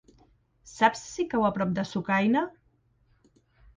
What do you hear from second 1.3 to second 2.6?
cau a prop de Sucaina?